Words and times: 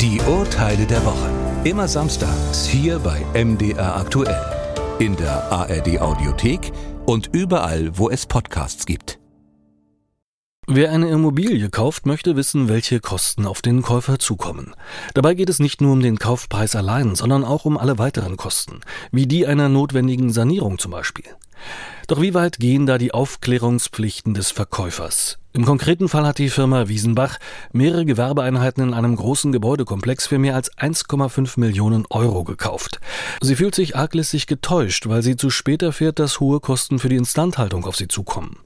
Die 0.00 0.18
Urteile 0.22 0.86
der 0.86 1.04
Woche. 1.04 1.28
Immer 1.64 1.86
samstags 1.86 2.64
hier 2.64 2.98
bei 3.00 3.20
MDR 3.34 3.96
aktuell. 3.96 4.40
In 4.98 5.14
der 5.14 5.52
ARD 5.52 6.00
Audiothek 6.00 6.72
und 7.04 7.28
überall, 7.34 7.98
wo 7.98 8.08
es 8.08 8.24
Podcasts 8.24 8.86
gibt. 8.86 9.18
Wer 10.66 10.90
eine 10.90 11.10
Immobilie 11.10 11.68
kauft, 11.68 12.06
möchte 12.06 12.34
wissen, 12.34 12.70
welche 12.70 13.00
Kosten 13.00 13.44
auf 13.44 13.60
den 13.60 13.82
Käufer 13.82 14.18
zukommen. 14.18 14.74
Dabei 15.12 15.34
geht 15.34 15.50
es 15.50 15.58
nicht 15.58 15.82
nur 15.82 15.92
um 15.92 16.00
den 16.00 16.18
Kaufpreis 16.18 16.76
allein, 16.76 17.14
sondern 17.14 17.44
auch 17.44 17.66
um 17.66 17.76
alle 17.76 17.98
weiteren 17.98 18.38
Kosten, 18.38 18.80
wie 19.12 19.26
die 19.26 19.46
einer 19.46 19.68
notwendigen 19.68 20.32
Sanierung 20.32 20.78
zum 20.78 20.92
Beispiel. 20.92 21.26
Doch 22.10 22.20
wie 22.20 22.34
weit 22.34 22.58
gehen 22.58 22.86
da 22.86 22.98
die 22.98 23.14
Aufklärungspflichten 23.14 24.34
des 24.34 24.50
Verkäufers? 24.50 25.38
Im 25.52 25.64
konkreten 25.64 26.08
Fall 26.08 26.24
hat 26.24 26.38
die 26.38 26.48
Firma 26.48 26.86
Wiesenbach 26.86 27.38
mehrere 27.72 28.04
Gewerbeeinheiten 28.04 28.84
in 28.84 28.94
einem 28.94 29.16
großen 29.16 29.50
Gebäudekomplex 29.50 30.28
für 30.28 30.38
mehr 30.38 30.54
als 30.54 30.72
1,5 30.78 31.58
Millionen 31.58 32.06
Euro 32.08 32.44
gekauft. 32.44 33.00
Sie 33.40 33.56
fühlt 33.56 33.74
sich 33.74 33.96
arglistig 33.96 34.46
getäuscht, 34.46 35.08
weil 35.08 35.22
sie 35.22 35.34
zu 35.34 35.50
spät 35.50 35.82
erfährt, 35.82 36.20
dass 36.20 36.38
hohe 36.38 36.60
Kosten 36.60 37.00
für 37.00 37.08
die 37.08 37.16
Instandhaltung 37.16 37.84
auf 37.84 37.96
sie 37.96 38.06
zukommen. 38.06 38.58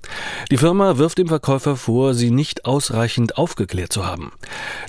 Die 0.51 0.59
Firma 0.59 0.99
wirft 0.99 1.17
dem 1.17 1.29
Verkäufer 1.29 1.77
vor, 1.77 2.13
sie 2.13 2.31
nicht 2.31 2.67
ausreichend 2.67 3.39
aufgeklärt 3.39 3.91
zu 3.91 4.05
haben. 4.05 4.33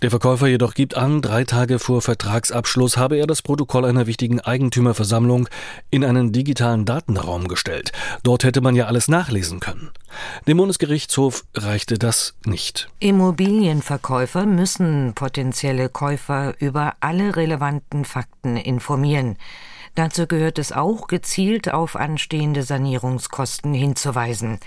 Der 0.01 0.09
Verkäufer 0.09 0.47
jedoch 0.47 0.73
gibt 0.73 0.97
an, 0.97 1.21
drei 1.21 1.45
Tage 1.45 1.79
vor 1.79 2.01
Vertragsabschluss 2.01 2.97
habe 2.97 3.15
er 3.15 3.25
das 3.25 3.41
Protokoll 3.41 3.85
einer 3.85 4.05
wichtigen 4.05 4.41
Eigentümerversammlung 4.41 5.47
in 5.91 6.03
einen 6.03 6.33
digitalen 6.33 6.83
Datenraum 6.83 7.47
gestellt. 7.47 7.93
Dort 8.23 8.43
hätte 8.45 8.61
man 8.61 8.75
ja 8.75 8.85
alles 8.85 9.07
nachlesen 9.07 9.59
können. 9.59 9.91
Dem 10.47 10.57
Bundesgerichtshof 10.57 11.43
reichte 11.53 11.97
das 11.97 12.35
nicht. 12.45 12.87
Immobilienverkäufer 12.99 14.45
müssen 14.45 15.13
potenzielle 15.13 15.89
Käufer 15.89 16.53
über 16.59 16.93
alle 17.01 17.35
relevanten 17.35 18.05
Fakten 18.05 18.55
informieren. 18.55 19.37
Dazu 19.95 20.27
gehört 20.27 20.59
es 20.59 20.71
auch, 20.71 21.07
gezielt 21.07 21.73
auf 21.73 21.95
anstehende 21.95 22.63
Sanierungskosten 22.63 23.73
hinzuweisen. 23.73 24.59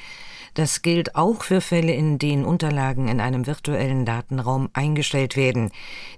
Das 0.59 0.83
gilt 0.83 1.15
auch 1.15 1.45
für 1.45 1.61
Fälle, 1.61 1.93
in 1.93 2.19
denen 2.19 2.45
Unterlagen 2.45 3.07
in 3.07 3.21
einem 3.21 3.47
virtuellen 3.47 4.05
Datenraum 4.05 4.71
eingestellt 4.73 5.37
werden. 5.37 5.71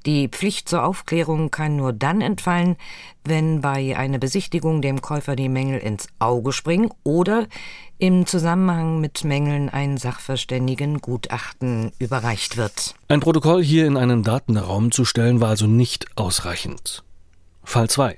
Die 0.07 0.29
Pflicht 0.29 0.67
zur 0.67 0.83
Aufklärung 0.83 1.51
kann 1.51 1.77
nur 1.77 1.93
dann 1.93 2.23
entfallen, 2.23 2.77
wenn 3.23 3.61
bei 3.61 3.99
einer 3.99 4.17
Besichtigung 4.17 4.81
dem 4.81 5.03
Käufer 5.03 5.37
die 5.37 5.51
Mängel 5.51 5.79
ins 5.81 6.09
Auge 6.21 6.53
springen 6.53 6.89
oder 7.05 7.49
im 7.99 8.25
Zusammenhang 8.25 8.99
mit 8.99 9.25
Mängeln 9.25 9.69
ein 9.69 9.99
Sachverständigengutachten 9.99 11.93
überreicht 11.99 12.57
wird. 12.57 12.95
Ein 13.09 13.21
Protokoll 13.21 13.63
hier 13.63 13.87
in 13.87 13.99
einen 13.99 14.23
Datenraum 14.23 14.91
zu 14.91 15.05
stellen 15.05 15.43
war 15.43 15.51
also 15.51 15.67
nicht 15.67 16.07
ausreichend. 16.17 17.05
Fall 17.63 17.91
2. 17.91 18.17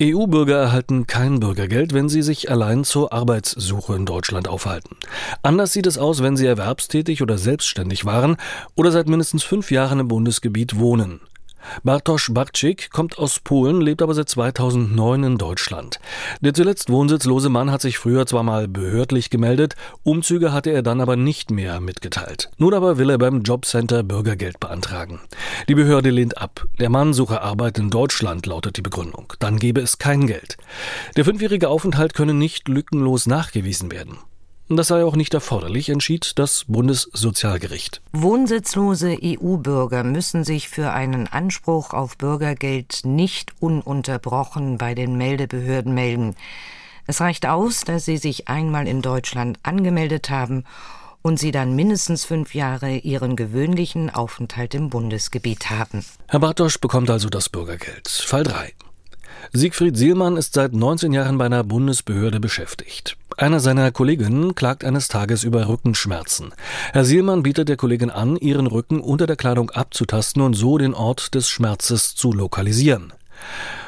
EU-Bürger 0.00 0.56
erhalten 0.56 1.08
kein 1.08 1.40
Bürgergeld, 1.40 1.92
wenn 1.92 2.08
sie 2.08 2.22
sich 2.22 2.50
allein 2.50 2.84
zur 2.84 3.12
Arbeitssuche 3.12 3.96
in 3.96 4.06
Deutschland 4.06 4.46
aufhalten. 4.46 4.96
Anders 5.42 5.72
sieht 5.72 5.86
es 5.86 5.98
aus, 5.98 6.22
wenn 6.22 6.36
sie 6.36 6.46
erwerbstätig 6.46 7.20
oder 7.20 7.36
selbstständig 7.36 8.04
waren 8.04 8.36
oder 8.76 8.92
seit 8.92 9.08
mindestens 9.08 9.42
fünf 9.42 9.72
Jahren 9.72 9.98
im 9.98 10.08
Bundesgebiet 10.08 10.78
wohnen. 10.78 11.20
Bartosz 11.82 12.30
Barczyk 12.32 12.90
kommt 12.90 13.18
aus 13.18 13.40
Polen, 13.40 13.80
lebt 13.80 14.02
aber 14.02 14.14
seit 14.14 14.28
2009 14.28 15.24
in 15.24 15.38
Deutschland. 15.38 16.00
Der 16.40 16.54
zuletzt 16.54 16.90
wohnsitzlose 16.90 17.48
Mann 17.48 17.70
hat 17.70 17.80
sich 17.80 17.98
früher 17.98 18.26
zwar 18.26 18.42
mal 18.42 18.68
behördlich 18.68 19.30
gemeldet, 19.30 19.74
Umzüge 20.02 20.52
hatte 20.52 20.70
er 20.70 20.82
dann 20.82 21.00
aber 21.00 21.16
nicht 21.16 21.50
mehr 21.50 21.80
mitgeteilt. 21.80 22.50
Nun 22.58 22.74
aber 22.74 22.98
will 22.98 23.10
er 23.10 23.18
beim 23.18 23.42
Jobcenter 23.42 24.02
Bürgergeld 24.02 24.60
beantragen. 24.60 25.20
Die 25.68 25.74
Behörde 25.74 26.10
lehnt 26.10 26.38
ab. 26.38 26.66
Der 26.78 26.90
Mann 26.90 27.12
suche 27.12 27.42
Arbeit 27.42 27.78
in 27.78 27.90
Deutschland, 27.90 28.46
lautet 28.46 28.76
die 28.76 28.82
Begründung. 28.82 29.32
Dann 29.38 29.58
gebe 29.58 29.80
es 29.80 29.98
kein 29.98 30.26
Geld. 30.26 30.56
Der 31.16 31.24
fünfjährige 31.24 31.68
Aufenthalt 31.68 32.14
könne 32.14 32.34
nicht 32.34 32.68
lückenlos 32.68 33.26
nachgewiesen 33.26 33.90
werden. 33.90 34.18
Das 34.70 34.88
sei 34.88 35.02
auch 35.02 35.16
nicht 35.16 35.32
erforderlich, 35.32 35.88
entschied 35.88 36.38
das 36.38 36.66
Bundessozialgericht. 36.68 38.02
Wohnsitzlose 38.12 39.16
EU-Bürger 39.22 40.04
müssen 40.04 40.44
sich 40.44 40.68
für 40.68 40.90
einen 40.92 41.26
Anspruch 41.26 41.94
auf 41.94 42.18
Bürgergeld 42.18 43.00
nicht 43.04 43.52
ununterbrochen 43.60 44.76
bei 44.76 44.94
den 44.94 45.16
Meldebehörden 45.16 45.94
melden. 45.94 46.36
Es 47.06 47.22
reicht 47.22 47.46
aus, 47.46 47.80
dass 47.84 48.04
sie 48.04 48.18
sich 48.18 48.48
einmal 48.48 48.86
in 48.86 49.00
Deutschland 49.00 49.58
angemeldet 49.62 50.28
haben 50.28 50.64
und 51.22 51.38
sie 51.38 51.50
dann 51.50 51.74
mindestens 51.74 52.26
fünf 52.26 52.54
Jahre 52.54 52.96
ihren 52.96 53.36
gewöhnlichen 53.36 54.10
Aufenthalt 54.10 54.74
im 54.74 54.90
Bundesgebiet 54.90 55.70
haben. 55.70 56.04
Herr 56.26 56.40
Bartosch 56.40 56.78
bekommt 56.78 57.08
also 57.08 57.30
das 57.30 57.48
Bürgergeld. 57.48 58.06
Fall 58.06 58.44
3. 58.44 58.74
Siegfried 59.52 59.96
Sielmann 59.96 60.36
ist 60.36 60.54
seit 60.54 60.74
19 60.74 61.14
Jahren 61.14 61.38
bei 61.38 61.46
einer 61.46 61.64
Bundesbehörde 61.64 62.40
beschäftigt. 62.40 63.16
Einer 63.38 63.60
seiner 63.60 63.92
Kolleginnen 63.92 64.56
klagt 64.56 64.82
eines 64.84 65.06
Tages 65.06 65.44
über 65.44 65.68
Rückenschmerzen. 65.68 66.52
Herr 66.92 67.04
Sielmann 67.04 67.44
bietet 67.44 67.68
der 67.68 67.76
Kollegin 67.76 68.10
an, 68.10 68.36
ihren 68.36 68.66
Rücken 68.66 69.00
unter 69.00 69.28
der 69.28 69.36
Kleidung 69.36 69.70
abzutasten 69.70 70.42
und 70.42 70.54
so 70.54 70.76
den 70.76 70.92
Ort 70.92 71.36
des 71.36 71.48
Schmerzes 71.48 72.16
zu 72.16 72.32
lokalisieren. 72.32 73.12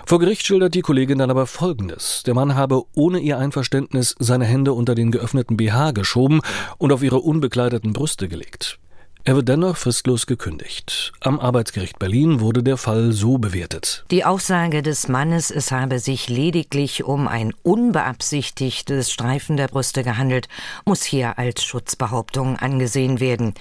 Vor 0.06 0.21
Gericht 0.21 0.47
schildert 0.47 0.75
die 0.75 0.83
Kollegin 0.83 1.19
dann 1.19 1.33
aber 1.33 1.47
Folgendes. 1.47 2.22
Der 2.25 2.34
Mann 2.34 2.55
habe 2.55 2.84
ohne 2.94 3.19
ihr 3.19 3.39
Einverständnis 3.39 4.15
seine 4.21 4.44
Hände 4.44 4.72
unter 4.72 4.94
den 4.94 5.10
geöffneten 5.10 5.56
BH 5.56 5.91
geschoben 5.91 6.43
und 6.78 6.93
auf 6.93 7.03
ihre 7.03 7.19
unbekleideten 7.19 7.93
Brüste 7.93 8.28
gelegt. 8.28 8.79
Er 9.22 9.36
wird 9.36 9.50
dennoch 9.50 9.76
fristlos 9.76 10.26
gekündigt. 10.26 11.12
Am 11.20 11.38
Arbeitsgericht 11.41 11.98
Berlin 11.98 12.41
wurde 12.41 12.62
der 12.62 12.78
Fall 12.78 13.12
so 13.12 13.36
bewertet. 13.36 14.06
Die 14.10 14.25
Aussage 14.25 14.82
des 14.82 15.08
Mannes, 15.08 15.50
es 15.50 15.72
habe 15.72 15.98
sich 15.98 16.31
lediglich 16.31 17.04
um 17.04 17.28
ein 17.28 17.53
unbeabsichtigtes 17.62 19.12
Streifen 19.12 19.59
der 19.59 19.69
Brüste 19.69 20.03
gehandelt, 20.04 20.48
muss 20.86 21.03
hier 21.03 21.38
als 21.38 21.62
Schutzbehauptung 21.62 22.56
angesehen 22.56 23.20
werden. 23.20 23.53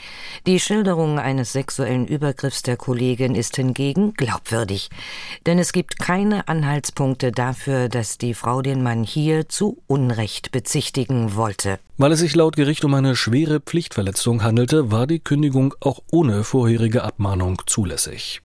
Die 0.48 0.62
Schilderung 0.62 1.20
eines 1.20 1.52
sexuellen 1.52 2.08
Übergriffs 2.08 2.64
der 2.64 2.78
Kollegin 2.78 3.36
ist 3.36 3.58
hingegen 3.58 4.14
glaubwürdig. 4.14 4.90
Denn 5.46 5.60
es 5.60 5.74
gibt 5.74 6.00
keine 6.00 6.48
Anhaltspunkte 6.48 7.34
dafür, 7.34 7.90
dass 7.90 8.18
die 8.18 8.34
Frau 8.34 8.62
den 8.62 8.82
Mann 8.82 9.04
hier 9.04 9.50
zu 9.50 9.78
Unrecht 9.88 10.52
bezichtigen 10.54 11.36
wollte. 11.36 11.80
Weil 12.00 12.14
es 12.14 12.20
sich 12.22 12.34
laut 12.34 12.56
Gericht 12.56 12.86
um 12.86 12.94
eine 12.94 13.14
schwere 13.18 13.60
Pflichtverletzung 13.60 14.42
handelte, 14.42 14.90
war 14.90 15.06
die 15.06 15.20
Kündigung 15.20 15.76
auch 15.82 16.00
ohne 16.14 16.46
vorherige 16.46 17.04
Abmahnung 17.04 17.62
zulässig. 17.66 18.42